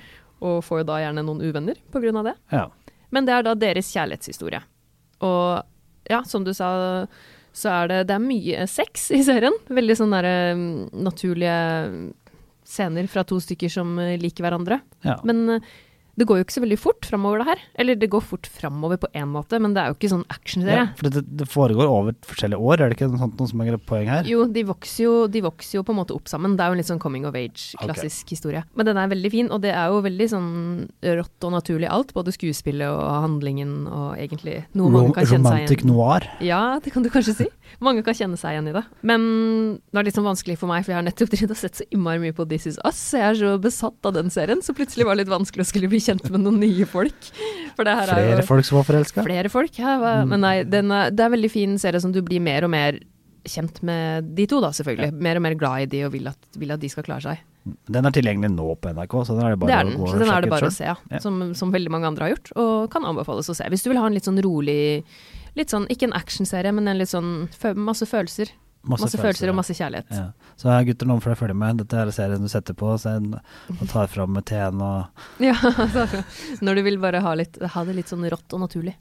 og 0.44 0.64
får 0.66 0.82
jo 0.82 0.88
da 0.90 0.98
gjerne 1.04 1.24
noen 1.24 1.44
uvenner 1.44 1.78
av 2.18 2.26
det. 2.26 2.34
Ja. 2.50 2.64
Men 3.14 3.28
det 3.28 3.36
er 3.36 3.46
da 3.46 3.54
deres 3.54 3.92
kjærlighetshistorie. 3.94 4.60
Og 5.24 6.10
ja, 6.10 6.20
som 6.26 6.44
du 6.44 6.52
sa, 6.56 7.06
så 7.54 7.70
er 7.70 7.88
det, 7.92 8.02
det 8.10 8.18
er 8.18 8.26
mye 8.26 8.66
sex 8.68 9.08
i 9.14 9.22
serien. 9.24 9.54
Veldig 9.70 9.96
sånn 10.00 10.14
der, 10.16 10.28
mm, 10.58 10.90
naturlige 11.06 11.56
scener 12.66 13.06
fra 13.12 13.24
to 13.28 13.38
stykker 13.40 13.70
som 13.72 13.94
liker 14.20 14.44
hverandre. 14.44 14.80
ja. 15.06 15.20
Men 15.24 15.60
det 16.14 16.26
går 16.28 16.38
jo 16.38 16.46
ikke 16.46 16.56
så 16.56 16.62
veldig 16.64 16.78
fort 16.78 17.08
framover, 17.08 17.42
det 17.42 17.48
her. 17.48 17.62
Eller 17.82 17.98
det 17.98 18.08
går 18.12 18.22
fort 18.24 18.48
framover 18.50 19.00
på 19.02 19.10
én 19.16 19.30
måte, 19.30 19.58
men 19.62 19.74
det 19.74 19.82
er 19.82 19.90
jo 19.90 19.96
ikke 19.98 20.12
sånn 20.12 20.24
actionserie. 20.32 20.84
Ja, 20.84 20.86
for 20.98 21.10
det, 21.10 21.24
det 21.40 21.48
foregår 21.50 21.90
over 21.90 22.16
forskjellige 22.28 22.60
år, 22.60 22.80
er 22.80 22.92
det 22.92 22.98
ikke 22.98 23.10
noe 23.10 23.22
sånt 23.22 23.40
noe 23.40 23.50
som 23.50 23.64
er 23.64 23.78
poeng 23.82 24.10
her? 24.10 24.28
Jo, 24.30 24.44
de 24.50 24.64
vokser 24.68 25.06
jo, 25.06 25.14
de 25.30 25.42
vokser 25.44 25.80
jo 25.80 25.84
på 25.86 25.94
en 25.94 26.00
måte 26.00 26.16
opp 26.16 26.30
sammen. 26.30 26.56
Det 26.58 26.64
er 26.64 26.70
jo 26.70 26.76
en 26.78 26.82
litt 26.82 26.90
sånn 26.90 27.02
coming 27.02 27.26
of 27.28 27.38
age-klassisk 27.38 28.34
historie. 28.34 28.64
Men 28.78 28.90
den 28.90 29.00
er 29.00 29.10
veldig 29.12 29.32
fin, 29.34 29.50
og 29.54 29.64
det 29.64 29.74
er 29.74 29.90
jo 29.92 30.02
veldig 30.04 30.30
sånn 30.30 30.50
rått 31.20 31.48
og 31.48 31.54
naturlig 31.56 31.90
alt. 31.90 32.14
Både 32.16 32.34
skuespillet 32.34 32.86
og 32.88 33.02
handlingen 33.26 33.74
og 33.88 34.14
egentlig 34.20 34.60
noe 34.78 34.92
mange 34.92 35.10
Rom 35.10 35.16
kan 35.16 35.28
kjenne 35.28 35.50
seg 35.50 35.64
igjen 35.64 35.68
romantic 35.68 35.84
noir. 35.88 36.28
Ja, 36.44 36.62
det 36.84 36.94
kan 36.94 37.04
du 37.04 37.10
kanskje 37.12 37.36
si. 37.42 37.48
Mange 37.82 38.04
kan 38.06 38.16
kjenne 38.16 38.38
seg 38.38 38.54
igjen 38.54 38.70
i 38.70 38.76
det. 38.76 38.84
Men 39.02 39.26
det 39.90 40.00
er 40.00 40.08
litt 40.08 40.18
sånn 40.18 40.28
vanskelig 40.28 40.58
for 40.60 40.70
meg, 40.70 40.84
for 40.86 40.94
jeg 40.94 41.00
har 41.00 41.06
nettopp 41.06 41.34
sett 41.54 41.80
så 41.80 41.86
innmari 41.90 42.22
mye 42.22 42.36
på 42.36 42.46
This 42.48 42.68
Is 42.70 42.78
Us, 42.86 43.00
jeg 43.16 43.24
er 43.24 43.38
så 43.38 43.54
besatt 43.62 44.08
av 44.08 44.14
den 44.16 44.30
serien, 44.32 44.62
så 44.64 44.74
plutselig 44.76 45.06
var 45.08 45.16
det 45.16 45.24
litt 45.24 45.32
vanskelig 45.32 45.64
å 45.64 45.68
skulle 45.68 45.90
bli 45.90 46.00
kjent 46.06 46.28
med 46.34 46.44
noen 46.44 46.60
nye 46.62 46.86
folk. 46.88 47.30
Er 47.74 48.04
Flere 48.06 48.36
jo 48.38 48.46
folk 48.46 48.66
som 48.68 48.78
var 48.78 48.86
forelska. 48.90 49.24
Flere 49.26 49.50
folk, 49.52 49.78
ja. 49.80 49.96
hva- 49.98 50.20
Men 50.28 50.44
nei, 50.44 50.54
den 50.68 50.92
er, 50.94 51.10
det 51.10 51.20
er 51.24 51.30
en 51.32 51.36
veldig 51.38 51.50
fin 51.50 51.74
serie 51.82 52.00
som 52.00 52.12
du 52.14 52.20
blir 52.22 52.40
mer 52.44 52.64
og 52.68 52.70
mer 52.74 53.00
kjent 53.44 53.82
med 53.84 54.30
de 54.36 54.46
to, 54.48 54.60
da, 54.64 54.70
selvfølgelig. 54.72 55.10
Mer 55.20 55.36
og 55.36 55.42
mer 55.44 55.54
glad 55.60 55.82
i 55.82 55.88
de 55.92 56.04
og 56.06 56.14
vil 56.14 56.28
at, 56.30 56.38
vil 56.56 56.70
at 56.72 56.80
de 56.80 56.88
skal 56.88 57.04
klare 57.04 57.20
seg. 57.26 57.42
Den 57.88 58.04
er 58.04 58.12
tilgjengelig 58.12 58.50
nå 58.54 58.70
på 58.80 58.92
NRK, 58.92 59.14
så 59.24 59.34
den 59.36 59.44
er 59.46 59.54
det 59.54 59.60
bare 59.60 59.70
det 59.72 59.76
er 59.80 59.90
å 59.98 60.08
så 60.08 60.18
den 60.20 60.30
er 60.32 60.44
det 60.44 60.50
bare 60.52 60.68
å 60.68 60.72
se, 60.72 60.84
ja. 60.84 60.94
Ja. 61.12 61.20
Som, 61.24 61.38
som 61.56 61.72
veldig 61.72 61.92
mange 61.92 62.08
andre 62.08 62.26
har 62.28 62.34
gjort, 62.36 62.50
og 62.60 62.90
kan 62.92 63.04
anbefales 63.08 63.48
å 63.48 63.56
se. 63.56 63.64
Hvis 63.72 63.84
du 63.84 63.90
vil 63.90 64.00
ha 64.00 64.06
en 64.08 64.16
litt 64.16 64.28
sånn 64.28 64.40
rolig 64.44 65.04
Litt 65.54 65.70
sånn, 65.70 65.84
ikke 65.86 66.08
en 66.08 66.16
actionserie, 66.18 66.72
men 66.74 66.88
en 66.90 66.98
litt 66.98 67.12
sånn 67.12 67.46
masse 67.78 68.08
følelser. 68.10 68.48
Masse, 68.84 69.16
følelser 69.16 69.50
og 69.52 69.56
masse 69.56 69.76
kjærlighet. 69.76 70.10
Ja. 70.12 70.50
Så 70.60 70.74
gutter, 70.88 71.08
noen 71.08 71.22
får 71.24 71.32
dere 71.32 71.40
følge 71.40 71.56
med. 71.60 71.80
Dette 71.80 72.02
er 72.02 72.10
serien 72.14 72.44
du 72.44 72.50
setter 72.52 72.76
på, 72.76 72.90
så 73.00 73.16
en, 73.18 73.38
og 73.72 73.86
tar 73.90 74.10
fram 74.12 74.34
med 74.36 74.44
teen 74.50 74.82
og 74.84 75.24
Ja, 75.48 75.56
altså, 75.72 76.24
når 76.64 76.80
du 76.80 76.84
vil 76.90 77.00
bare 77.02 77.22
ha, 77.24 77.32
litt, 77.38 77.56
ha 77.60 77.86
det 77.88 77.96
litt 77.96 78.12
sånn 78.12 78.26
rått 78.28 78.56
og 78.56 78.66
naturlig. 78.66 78.96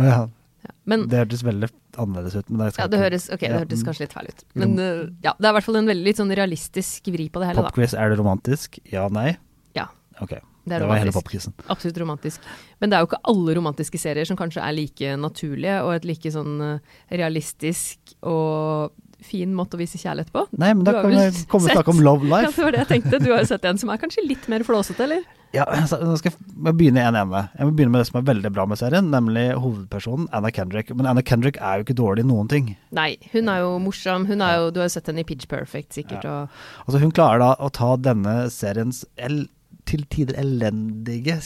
ja, 0.00 0.26
Ja. 0.58 0.74
Men 0.88 1.04
Det 1.08 1.20
hørtes 1.20 1.44
veldig 1.46 1.68
annerledes 2.00 2.34
ut. 2.34 2.48
Men 2.50 2.60
det, 2.64 2.72
ja, 2.80 2.88
det 2.90 2.98
høres, 3.00 3.28
okay, 3.30 3.50
det 3.52 3.60
hørtes 3.62 3.82
mm. 3.82 3.86
kanskje 3.86 4.04
litt 4.04 4.14
feil 4.16 4.30
ut. 4.32 4.44
Men 4.58 4.74
uh, 4.80 5.02
ja, 5.24 5.32
det 5.38 5.46
er 5.46 5.52
i 5.52 5.56
hvert 5.58 5.66
fall 5.68 5.78
en 5.80 5.90
veldig 5.90 6.06
litt 6.08 6.20
sånn 6.20 6.34
realistisk 6.34 7.10
vri 7.14 7.28
på 7.32 7.42
det 7.42 7.50
hele, 7.52 7.62
da. 7.62 7.70
Popquiz, 7.70 7.94
er 7.94 8.10
det 8.10 8.18
romantisk? 8.18 8.80
Ja, 8.90 9.06
nei? 9.12 9.30
Ja. 9.78 9.86
Ok. 10.18 10.34
Det 10.68 10.78
det, 10.82 10.88
var 10.88 11.00
hele 11.00 11.14
popquizen. 11.14 11.54
Absolutt 11.72 11.98
romantisk. 12.02 12.44
Men 12.82 12.90
det 12.90 12.98
er 12.98 13.04
jo 13.04 13.08
ikke 13.08 13.22
alle 13.30 13.56
romantiske 13.56 14.00
serier 14.00 14.28
som 14.28 14.36
kanskje 14.36 14.64
er 14.64 14.74
like 14.76 15.14
naturlige 15.20 15.78
og 15.84 15.94
et 15.94 16.08
like 16.08 16.32
sånn 16.34 16.58
eh, 16.64 16.96
realistisk 17.20 18.16
og 18.20 18.92
fin 19.24 19.50
måte 19.56 19.74
å 19.76 19.80
vise 19.80 19.98
kjærlighet 19.98 20.30
på. 20.34 20.44
Nei, 20.60 20.70
men 20.74 20.84
da 20.86 20.98
kan 21.02 21.10
vi 21.10 21.24
komme 21.50 21.66
og 21.68 21.74
snakke 21.74 21.90
om 21.94 22.00
Love 22.04 22.28
Ja, 22.28 22.42
Life. 22.44 22.54
det 22.56 22.64
var 22.64 22.76
det 22.76 22.84
jeg 22.84 22.90
tenkte. 22.92 23.18
Du 23.24 23.32
har 23.32 23.42
jo 23.42 23.48
sett 23.50 23.64
en 23.68 23.78
som 23.80 23.90
er 23.90 24.00
kanskje 24.00 24.24
litt 24.28 24.46
mer 24.48 24.62
flåsete, 24.66 25.02
eller? 25.08 25.26
Ja, 25.56 25.64
altså, 25.64 25.96
nå 26.04 26.12
skal 26.20 26.34
jeg 26.34 26.74
begynne 26.76 27.00
en 27.08 27.16
ende. 27.16 27.40
Jeg 27.56 27.66
må 27.66 27.72
begynne 27.72 27.94
med 27.94 28.02
det 28.02 28.08
som 28.10 28.18
er 28.20 28.26
veldig 28.28 28.50
bra 28.52 28.66
med 28.68 28.78
serien, 28.80 29.08
nemlig 29.10 29.46
hovedpersonen 29.56 30.28
Anna 30.36 30.50
Kendrick. 30.52 30.90
Men 30.94 31.08
Anna 31.08 31.22
Kendrick 31.24 31.56
er 31.56 31.80
jo 31.80 31.86
ikke 31.86 31.96
dårlig 31.96 32.26
i 32.26 32.28
noen 32.28 32.50
ting. 32.52 32.74
Nei, 32.92 33.14
hun 33.32 33.48
er 33.48 33.62
jo 33.64 33.70
morsom. 33.80 34.26
Hun 34.28 34.44
er 34.44 34.58
jo, 34.60 34.70
du 34.76 34.82
har 34.82 34.90
jo 34.90 34.94
sett 34.98 35.08
henne 35.08 35.24
i 35.24 35.28
Pitch 35.28 35.48
Perfect, 35.48 35.94
sikkert. 35.96 36.26
Ja. 36.28 36.42
Og, 36.44 36.58
Altså 36.86 37.00
Hun 37.00 37.14
klarer 37.16 37.40
da 37.40 37.54
å 37.64 37.70
ta 37.72 37.94
denne 37.96 38.42
seriens 38.52 39.06
el 39.16 39.46
til 39.88 40.02
tider 40.12 40.36
elendige 40.36 41.38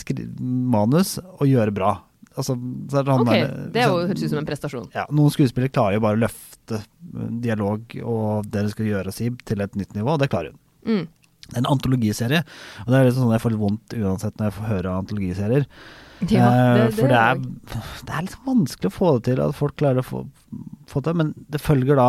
manus 0.42 1.14
og 1.38 1.46
gjøre 1.46 1.70
bra. 1.74 1.92
Altså, 2.36 2.56
så 2.90 2.98
er 3.00 3.02
det, 3.06 3.12
sånn 3.12 3.20
Ok, 3.26 3.32
der- 3.32 3.70
det 3.72 3.82
er 3.82 3.88
jo, 3.88 3.96
høres 4.08 4.22
ut 4.24 4.30
som 4.30 4.38
en 4.42 4.46
prestasjon. 4.48 4.86
ja, 4.94 5.06
Noen 5.10 5.30
skuespillere 5.34 5.72
klarer 5.72 5.94
jo 5.98 6.00
bare 6.04 6.16
å 6.16 6.22
løfte 6.22 6.78
eh, 6.80 7.26
dialog 7.44 7.96
og 8.02 8.46
det 8.50 8.62
de 8.66 8.70
skal 8.74 8.86
gjøre 8.86 9.06
og 9.12 9.16
si, 9.16 9.30
til 9.44 9.60
et 9.60 9.74
nytt 9.76 9.94
nivå, 9.94 10.14
og 10.14 10.20
det 10.22 10.30
klarer 10.32 10.52
hun. 10.52 10.58
Mm. 11.02 11.08
En 11.58 11.66
antologiserie, 11.66 12.44
og 12.86 12.86
det 12.92 12.96
er 13.00 13.04
litt 13.10 13.16
sånn 13.18 13.32
jeg 13.34 13.42
får 13.42 13.50
litt 13.52 13.60
vondt 13.60 13.96
uansett 13.98 14.36
når 14.38 14.48
jeg 14.48 14.56
får 14.60 14.70
høre 14.70 14.94
antologiserier. 15.02 15.66
Ja, 16.30 16.46
det, 16.78 16.86
det, 16.86 16.94
for 17.00 17.10
det 17.10 17.18
er, 17.18 17.34
det 17.42 17.80
det 18.06 18.14
er 18.14 18.22
litt 18.28 18.36
vanskelig 18.46 18.88
å 18.92 18.94
få 18.94 19.08
det 19.18 19.24
til, 19.26 19.40
at 19.42 19.56
folk 19.58 19.74
klarer 19.76 19.98
å 20.04 20.06
få, 20.06 20.20
få 20.86 21.02
det. 21.02 21.14
Men 21.18 21.32
det 21.50 21.60
følger 21.60 21.98
da 21.98 22.06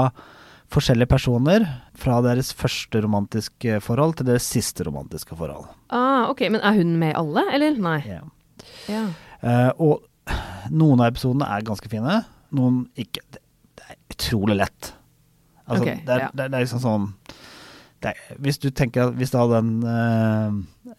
forskjellige 0.74 1.10
personer 1.10 1.66
fra 1.98 2.20
deres 2.26 2.54
første 2.54 3.02
romantiske 3.04 3.80
forhold 3.82 4.16
til 4.20 4.30
deres 4.30 4.46
siste 4.50 4.86
romantiske 4.86 5.36
forhold. 5.38 5.66
Ah, 5.90 6.30
ok, 6.30 6.46
men 6.54 6.62
er 6.62 6.78
hun 6.78 6.96
med 7.02 7.14
i 7.14 7.18
alle, 7.20 7.44
eller? 7.58 7.78
Nei. 7.82 8.00
Ja. 8.06 8.22
Ja. 8.88 9.04
Uh, 9.44 9.72
og 9.82 10.04
noen 10.72 11.02
av 11.02 11.12
episodene 11.12 11.48
er 11.50 11.66
ganske 11.68 11.90
fine, 11.92 12.20
noen 12.56 12.84
ikke. 13.00 13.24
Det, 13.34 13.42
er 13.90 13.98
utrolig 14.14 14.56
lett. 14.62 14.94
Altså, 15.66 15.84
okay, 15.84 15.98
det, 16.06 16.14
er, 16.14 16.22
ja. 16.26 16.30
det, 16.34 16.46
er- 16.46 16.54
det 16.54 16.58
er 16.60 16.64
liksom 16.66 16.82
sånn 16.84 17.04
er, 18.04 18.18
Hvis 18.44 18.58
du 18.60 18.66
tenker 18.76 19.06
at 19.08 19.14
hvis 19.16 19.32
da 19.32 19.46
den 19.48 19.78
uh, 19.88 20.52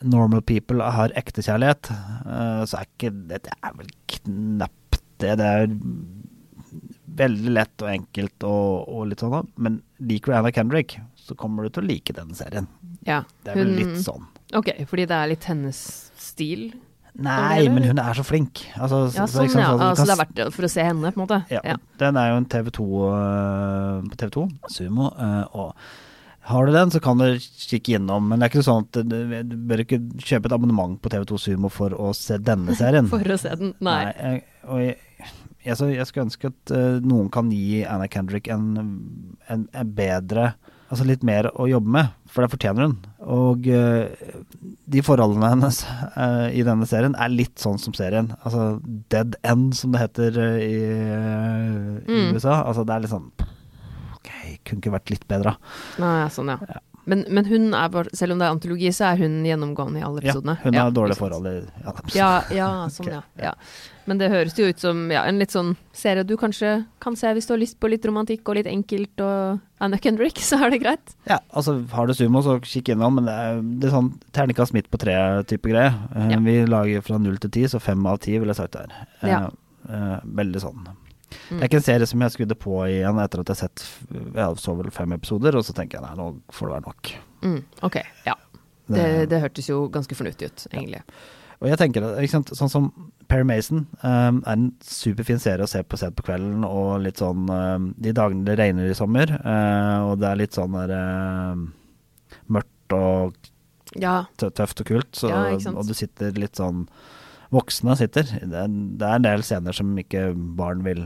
Normal 0.09 0.41
People 0.49 0.87
har 0.97 1.13
ekte 1.21 1.45
kjærlighet, 1.45 1.91
eh, 1.93 2.63
så 2.65 2.79
er 2.81 2.87
ikke 2.89 3.11
det 3.29 3.43
Det 3.45 3.53
er 3.61 3.75
vel 3.77 3.91
knapt 4.15 5.03
det. 5.21 5.35
Det 5.39 5.51
er 5.59 5.67
veldig 7.21 7.53
lett 7.55 7.85
og 7.85 7.91
enkelt 7.93 8.47
og, 8.49 8.89
og 8.91 9.05
litt 9.11 9.21
sånn, 9.23 9.51
men 9.63 9.77
liker 10.03 10.33
du 10.33 10.39
Anna 10.39 10.51
Kendrick, 10.57 10.97
så 11.15 11.37
kommer 11.39 11.63
du 11.69 11.71
til 11.77 11.85
å 11.85 11.91
like 11.93 12.17
denne 12.17 12.35
serien. 12.35 12.67
ja. 13.07 13.21
Det 13.45 13.53
er 13.53 13.61
vel 13.61 13.77
litt 13.79 14.01
sånn. 14.03 14.25
Ok, 14.57 14.73
fordi 14.91 15.05
det 15.11 15.17
er 15.21 15.31
litt 15.31 15.47
hennes 15.51 15.79
stil? 16.21 16.73
Nei, 17.15 17.69
men 17.71 17.85
hun 17.87 17.99
er 18.03 18.17
så 18.19 18.25
flink. 18.27 18.65
Altså, 18.75 19.05
Ja, 19.15 19.27
så- 19.27 19.45
sånn, 19.45 19.51
så, 19.53 19.59
ja. 19.61 19.69
så 19.71 19.79
Altså 19.79 20.03
kan 20.03 20.07
det 20.07 20.15
er 20.15 20.25
verdt 20.25 20.35
det 20.35 20.47
for 20.55 20.63
å 20.67 20.71
se 20.71 20.83
henne, 20.83 21.13
på 21.15 21.21
en 21.21 21.27
måte? 21.27 21.39
Ja, 21.51 21.77
Den 21.99 22.17
er 22.17 22.31
jo 22.33 22.37
en 22.41 22.47
TV2 22.47 22.81
øh, 23.11 24.03
på 24.11 24.17
TV2, 24.17 24.49
Sumo. 24.69 25.11
øh, 25.15 25.45
og 25.55 25.77
har 26.45 26.67
du 26.67 26.73
den, 26.73 26.91
så 26.91 27.01
kan 27.01 27.17
du 27.19 27.39
kikke 27.39 27.95
innom. 28.01 28.27
Men 28.29 28.39
det 28.41 28.49
er 28.49 28.53
ikke 28.59 28.65
sånn 28.67 28.83
at 28.85 28.99
du, 29.09 29.43
du 29.45 29.57
bør 29.57 29.85
ikke 29.85 30.01
kjøpe 30.19 30.47
et 30.51 30.53
abonnement 30.59 30.99
på 31.01 31.09
TV2 31.09 31.39
Sumo 31.41 31.71
for 31.73 31.91
å 31.97 32.11
se 32.15 32.37
denne 32.39 32.75
serien. 32.81 33.09
For 33.09 33.19
å 33.23 33.39
se 33.39 33.55
den? 33.57 33.75
Nei. 33.81 34.13
jeg, 34.13 34.43
og 34.69 34.81
jeg, 34.83 34.99
jeg, 35.65 35.77
jeg 35.95 36.07
skulle 36.11 36.27
ønske 36.27 36.51
at 36.53 36.75
noen 37.07 37.31
kan 37.33 37.49
gi 37.55 37.85
Anna 37.87 38.09
Kendrick 38.09 38.49
en, 38.49 38.67
en, 39.49 39.69
en 39.73 39.95
bedre 39.95 40.55
Altså 40.95 41.07
litt 41.09 41.25
mer 41.27 41.49
å 41.59 41.65
jobbe 41.67 41.91
med, 41.91 42.11
for 42.31 42.45
det 42.47 42.53
fortjener 42.53 42.85
hun. 42.87 42.93
Og 43.35 43.65
uh, 43.67 44.05
de 44.95 45.01
forholdene 45.03 45.49
hennes 45.51 45.81
uh, 46.15 46.47
i 46.55 46.63
denne 46.67 46.87
serien 46.87 47.17
er 47.19 47.33
litt 47.35 47.59
sånn 47.59 47.81
som 47.83 47.97
serien. 47.99 48.29
Altså 48.47 48.77
dead 49.11 49.35
end, 49.43 49.73
som 49.75 49.91
det 49.95 50.05
heter 50.05 50.39
uh, 50.39 50.59
i, 50.63 50.77
øh, 50.87 51.91
i 52.07 52.15
Mm. 52.15 52.37
USA. 52.39 52.61
Altså 52.69 52.85
det 52.87 52.95
er 52.95 53.03
litt 53.03 53.11
sånn 53.17 53.27
Ok, 54.15 54.31
kunne 54.65 54.79
ikke 54.85 54.93
vært 54.95 55.11
litt 55.17 55.25
bedre. 55.29 55.57
Nei, 55.99 56.29
sånn, 56.33 56.55
ja. 56.55 56.79
Men, 57.07 57.25
men 57.29 57.45
hun 57.45 57.75
er 57.77 57.89
bare, 57.93 58.09
selv 58.17 58.33
om 58.33 58.39
det 58.41 58.47
er 58.47 58.55
antologi, 58.55 58.89
så 58.97 59.11
er 59.13 59.19
hun 59.21 59.43
gjennomgående 59.45 60.01
i 60.01 60.05
alle 60.07 60.23
Ja, 60.25 60.35
hun 60.63 60.75
har 60.79 60.91
dårlige 60.97 61.19
forhold 61.19 61.47
i 61.51 61.55
ja, 61.85 61.93
Ja, 62.15 62.31
ja, 62.55 62.69
sånn, 62.89 63.11
okay. 63.11 63.21
ja. 63.37 63.51
ja. 63.51 63.53
Men 64.09 64.19
det 64.21 64.31
høres 64.33 64.57
jo 64.59 64.67
ut 64.69 64.81
som 64.81 65.11
ja, 65.13 65.23
en 65.29 65.39
litt 65.41 65.53
sånn 65.53 65.75
serie 65.97 66.25
du 66.29 66.35
kanskje 66.41 66.87
kan 67.01 67.17
se 67.17 67.31
hvis 67.37 67.47
du 67.49 67.55
har 67.55 67.61
lyst 67.61 67.79
på 67.81 67.89
litt 67.93 68.05
romantikk 68.09 68.49
og 68.49 68.59
litt 68.59 68.69
enkelt 68.69 69.21
og 69.25 69.61
Anna 69.85 70.01
Kendrick, 70.01 70.41
så 70.49 70.59
er 70.65 70.73
det 70.75 70.81
greit. 70.85 71.15
Ja, 71.29 71.39
altså 71.53 71.79
har 71.93 72.09
du 72.09 72.15
sumo, 72.17 72.41
så 72.45 72.59
kikk 72.65 72.93
innom. 72.95 73.17
Men 73.21 73.29
det 73.29 73.37
er, 73.45 73.63
det 73.85 73.89
er 73.91 73.97
sånn 73.99 74.11
terningkast 74.37 74.77
midt 74.77 74.89
på 74.93 75.01
tre-type 75.05 75.73
greie. 75.73 75.93
Eh, 76.17 76.31
Ja. 76.35 76.41
Vi 76.45 76.59
lager 76.69 77.05
fra 77.05 77.21
null 77.21 77.37
til 77.41 77.53
ti, 77.53 77.65
så 77.69 77.81
fem 77.81 78.05
av 78.09 78.21
ti 78.25 78.39
ville 78.39 78.53
jeg 78.57 78.61
sagt 78.63 78.77
det 78.77 78.87
er. 78.89 79.09
Eh, 79.23 79.29
Ja. 79.33 79.41
eh, 79.89 80.21
veldig 80.25 80.61
sånn. 80.65 80.87
Mm. 81.51 81.59
Det 81.59 81.61
er 81.61 81.69
ikke 81.69 81.81
en 81.83 81.87
serie 81.89 82.09
som 82.11 82.25
jeg 82.25 82.35
skrudde 82.35 82.57
på 82.59 82.79
igjen 82.89 83.21
etter 83.23 83.43
at 83.43 83.51
jeg 83.53 83.57
har 83.57 83.69
sett 83.69 83.85
Jeg 84.35 84.59
så 84.63 84.75
vel 84.79 84.91
fem 84.95 85.15
episoder, 85.17 85.57
og 85.59 85.65
så 85.67 85.75
tenker 85.77 85.99
jeg 86.01 86.07
nei, 86.07 86.17
nå 86.19 86.29
får 86.55 86.69
det 86.71 86.75
være 86.77 86.87
nok. 86.89 87.15
Mm, 87.45 87.61
ok, 87.89 88.01
ja. 88.27 88.37
Det, 88.85 89.05
det 89.33 89.41
hørtes 89.41 89.69
jo 89.71 89.87
ganske 89.93 90.17
fornuftig 90.17 90.51
ut, 90.51 90.67
egentlig. 90.73 91.01
Og 91.63 91.71
jeg 91.71 91.79
tenker 91.81 92.05
ikke 92.21 92.35
sant, 92.35 92.51
sånn 92.59 92.73
som 92.73 92.89
Perry 93.31 93.47
Mason 93.49 93.87
um, 94.03 94.43
er 94.43 94.53
en 94.53 94.67
superfin 94.85 95.41
serie 95.41 95.65
å 95.65 95.71
se 95.71 95.81
på 95.81 95.97
sent 95.97 96.17
på 96.19 96.27
kvelden, 96.27 96.67
og 96.69 96.99
litt 97.07 97.23
sånn 97.23 97.47
um, 97.49 97.87
De 97.97 98.13
dagene 98.17 98.45
det 98.45 98.59
regner 98.61 98.91
i 98.91 98.99
sommer, 98.99 99.33
uh, 99.41 100.11
og 100.11 100.19
det 100.21 100.29
er 100.29 100.41
litt 100.43 100.59
sånn 100.59 100.77
der 100.77 100.93
uh, 100.93 101.65
mørkt 102.53 102.97
og 102.99 103.51
Ja. 103.97 104.25
tøft 104.37 104.83
og 104.83 104.91
kult, 104.91 105.13
så, 105.17 105.31
Ja, 105.31 105.73
og 105.73 105.87
du 105.89 105.95
sitter 105.97 106.35
litt 106.37 106.59
sånn 106.61 106.85
Voksne 107.53 107.97
sitter. 107.99 108.25
Det 108.41 108.65
det 108.99 109.07
er 109.09 109.15
en 109.19 109.23
del 109.27 109.43
scener 109.43 109.73
som 109.77 109.93
ikke 109.99 110.31
barn 110.57 110.83
vil 110.87 111.05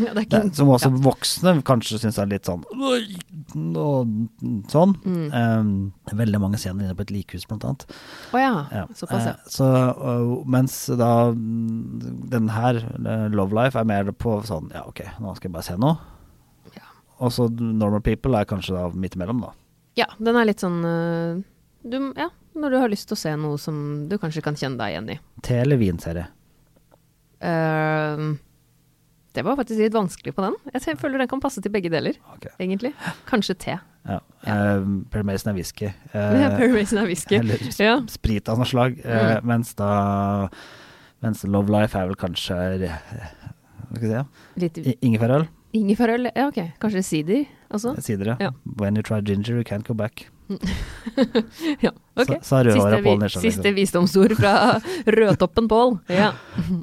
ja 0.00 0.14
det 0.16 0.54
Som 0.56 0.70
også 0.72 0.88
ja. 0.88 1.00
voksne 1.04 1.52
kanskje 1.68 1.98
syns 2.00 2.16
er 2.20 2.30
litt 2.30 2.48
sånn 2.48 2.62
og 3.76 4.12
sånn. 4.72 4.94
Mm. 5.04 5.26
Um, 5.32 5.72
veldig 6.16 6.40
mange 6.40 6.60
scener 6.60 6.86
inne 6.86 6.96
på 6.96 7.04
et 7.04 7.12
likhus, 7.12 7.44
blant 7.48 7.66
annet. 7.68 7.84
Oh, 8.32 8.40
ja, 8.40 8.66
Ja. 8.72 8.86
såpass, 8.96 9.26
ja. 9.26 9.34
Eh, 9.36 9.50
Så, 9.52 9.66
uh, 9.68 10.44
mens 10.48 10.86
da 10.96 11.32
den 11.34 12.48
her, 12.48 12.76
eh, 12.76 13.28
Love 13.28 13.52
Life, 13.52 13.76
er 13.78 13.84
mer 13.84 14.04
på 14.12 14.40
sånn 14.48 14.70
Ja, 14.72 14.84
ok, 14.88 15.02
nå 15.20 15.36
skal 15.36 15.50
jeg 15.50 15.52
bare 15.52 15.62
se 15.68 15.76
noe. 15.76 15.98
Ja. 16.74 16.82
Og 17.20 17.30
så 17.32 17.48
Normal 17.50 18.00
People 18.00 18.38
er 18.38 18.44
kanskje 18.48 18.72
da 18.78 18.88
midt 18.96 19.14
imellom, 19.16 19.40
da. 19.42 19.52
Ja, 19.96 20.06
den 20.18 20.36
er 20.36 20.46
litt 20.48 20.60
sånn 20.60 20.80
øh, 20.84 21.42
du, 21.84 21.98
Ja, 22.16 22.30
når 22.54 22.70
du 22.70 22.78
har 22.78 22.88
lyst 22.92 23.08
til 23.08 23.16
å 23.16 23.22
se 23.22 23.34
noe 23.36 23.58
som 23.58 24.08
du 24.08 24.16
kanskje 24.18 24.42
kan 24.42 24.54
kjenne 24.54 24.76
deg 24.78 24.92
igjen 24.94 25.10
i. 25.14 25.18
Te- 25.42 25.60
eller 25.62 25.76
vinserie. 25.80 26.26
Ehm, 27.42 28.38
det 29.34 29.42
var 29.46 29.56
faktisk 29.56 29.80
litt 29.80 29.94
vanskelig 29.96 30.34
på 30.36 30.44
den. 30.44 30.56
Jeg 30.74 30.98
føler 31.00 31.18
den 31.22 31.28
kan 31.30 31.40
passe 31.40 31.62
til 31.64 31.72
begge 31.72 31.90
deler, 31.90 32.14
Ok. 32.34 32.46
egentlig. 32.60 32.92
Kanskje 33.26 33.56
te. 33.58 33.78
Ja. 34.06 34.18
Eh, 34.44 34.84
Perry 35.10 35.22
Mason 35.24 35.52
er 35.52 35.54
whisky. 35.56 35.86
Eh, 36.14 36.56
Perry 36.58 36.72
Mason 36.74 36.98
er 36.98 37.06
whisky. 37.06 37.36
Eller 37.38 37.56
sp 37.70 37.80
Ja. 37.86 38.00
sprit 38.10 38.48
av 38.48 38.58
noe 38.58 38.66
slag. 38.66 39.00
Eh, 39.04 39.38
Mm. 39.40 39.44
Mens 39.46 39.74
da 39.74 40.48
Mens 41.22 41.44
Love 41.44 41.70
Life 41.70 41.94
er 41.94 42.06
vel 42.08 42.16
kanskje 42.16 42.82
eh, 42.82 42.98
Hva 43.92 43.96
skal 43.96 44.08
jeg 44.10 44.24
si? 44.24 44.60
Litt 44.60 44.78
I- 44.78 44.98
Ingefærøl? 45.06 45.48
ingefærøl. 45.72 46.30
Ja, 46.36 46.48
ok. 46.48 46.72
Kanskje 46.80 47.02
sider 47.04 47.46
også? 47.72 47.94
Sider, 48.02 48.36
Ja. 48.40 48.50
When 48.76 48.96
you 48.96 49.02
try 49.02 49.20
ginger, 49.20 49.54
you 49.54 49.62
can't 49.64 49.84
go 49.84 49.94
back. 49.94 50.26
Ja, 51.84 51.90
ok. 52.16 52.32
Sa- 52.42 52.62
sa 52.62 52.62
Siste, 52.64 53.00
vi, 53.04 53.14
Nesja, 53.20 53.40
siste 53.42 53.62
liksom. 53.62 53.76
visdomsord 53.78 54.34
fra 54.38 54.52
rødtoppen 55.18 55.68
Pål. 55.70 55.96
Ja. 56.12 56.32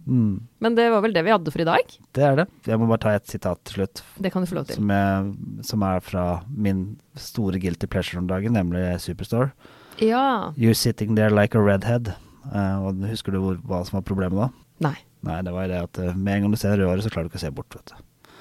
Mm, 0.05 0.39
Men 0.59 0.75
det 0.75 0.89
var 0.93 1.01
vel 1.05 1.13
det 1.15 1.23
vi 1.27 1.33
hadde 1.33 1.51
for 1.53 1.63
i 1.63 1.67
dag? 1.69 1.97
det 2.17 2.23
er 2.25 2.35
det. 2.41 2.47
Jeg 2.67 2.79
må 2.81 2.87
bare 2.89 3.03
ta 3.05 3.13
et 3.17 3.27
sitat 3.29 3.61
til 3.67 3.79
slutt. 3.81 4.03
Det 4.19 4.31
kan 4.33 4.43
du 4.45 4.49
få 4.51 4.59
lov 4.59 4.69
til. 4.69 4.79
som, 4.79 4.89
jeg, 4.93 5.65
som 5.69 5.83
er 5.89 5.99
fra 6.05 6.25
min 6.49 6.85
store 7.19 7.59
guilty 7.61 7.87
pleasure 7.91 8.19
om 8.21 8.27
dagen, 8.31 8.53
nemlig 8.57 8.85
Superstore. 9.03 9.51
Ja. 9.99 10.53
You're 10.57 10.77
sitting 10.77 11.15
there 11.15 11.29
like 11.29 11.55
a 11.57 11.61
redhead. 11.61 12.13
Uh, 12.49 12.87
og 12.87 13.03
husker 13.09 13.35
du 13.35 13.41
hvor, 13.43 13.57
hva 13.67 13.83
som 13.85 13.99
var 13.99 14.05
problemet 14.07 14.39
da? 14.39 14.49
Nei. 14.89 14.95
Nei, 15.27 15.41
det 15.43 15.51
var 15.51 15.67
det 15.67 15.81
at 15.83 15.97
eh, 15.99 16.13
med 16.15 16.37
en 16.37 16.45
gang 16.45 16.53
du 16.55 16.57
ser 16.61 16.77
rødhåret, 16.79 17.03
så 17.03 17.09
klarer 17.11 17.27
du 17.27 17.33
ikke 17.33 17.41
å 17.41 17.43
se 17.43 17.49
bort, 17.51 17.75
vet 17.75 17.91
du. 17.91 17.97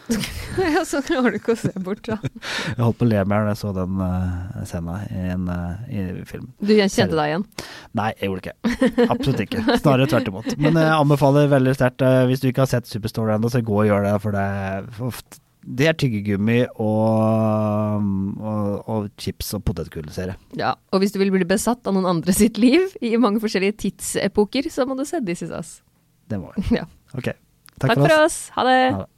ja, 0.75 0.83
så 0.89 1.01
klarer 1.05 1.35
du 1.35 1.39
ikke 1.41 1.55
å 1.55 1.59
se 1.61 1.73
bort, 1.85 2.05
da. 2.09 2.17
Jeg 2.23 2.79
holdt 2.81 2.99
på 3.01 3.07
å 3.07 3.11
le 3.11 3.25
meg 3.29 3.45
da 3.49 3.53
jeg 3.53 3.61
så 3.61 3.73
den 3.77 3.99
uh, 4.01 4.63
scenen 4.69 5.09
i 5.13 5.25
en 5.35 5.49
uh, 5.51 6.23
film. 6.29 6.47
Du 6.61 6.73
kjente 6.77 7.11
deg 7.13 7.35
igjen? 7.35 7.45
Nei, 7.99 8.09
jeg 8.17 8.31
gjorde 8.31 8.47
det 8.47 8.55
ikke. 8.55 9.09
Absolutt 9.09 9.43
ikke. 9.45 9.65
Snarere 9.83 10.09
tvert 10.11 10.31
imot. 10.33 10.49
Men 10.61 10.81
jeg 10.81 10.95
anbefaler 10.97 11.51
veldig 11.53 11.77
sterkt, 11.77 12.05
uh, 12.07 12.23
hvis 12.31 12.43
du 12.45 12.49
ikke 12.53 12.65
har 12.65 12.73
sett 12.73 12.89
Superstore 12.89 13.37
ennå, 13.37 13.53
så 13.53 13.63
gå 13.65 13.83
og 13.83 13.91
gjør 13.91 14.09
det, 14.09 14.17
for 14.25 14.37
det 14.39 14.47
er 14.63 14.89
for- 14.97 15.45
det 15.69 15.89
er 15.91 15.97
tyggegummi 16.01 16.63
og, 16.81 18.07
og, 18.41 18.69
og 18.89 19.09
chips 19.21 19.51
og 19.59 19.65
potetgullserie. 19.67 20.37
Ja. 20.57 20.73
Og 20.95 21.03
hvis 21.03 21.13
du 21.13 21.19
vil 21.21 21.33
bli 21.35 21.45
besatt 21.49 21.85
av 21.89 21.97
noen 21.97 22.09
andre 22.09 22.33
sitt 22.37 22.57
liv 22.63 22.95
i 23.05 23.13
mange 23.21 23.43
forskjellige 23.43 23.77
tidsepoker, 23.85 24.71
så 24.73 24.87
må 24.89 24.97
du 24.97 25.05
se 25.09 25.21
This 25.21 25.45
Is 25.45 25.53
Us. 25.53 25.75
Det 26.31 26.41
må 26.41 26.55
vi. 26.57 26.79
Ja. 26.79 26.87
Ok. 27.13 27.35
Takk, 27.79 27.95
for 27.99 28.17
oss. 28.23 28.41
Ha 28.57 28.65
det. 28.69 28.79
Ha 28.95 29.05
det. 29.05 29.11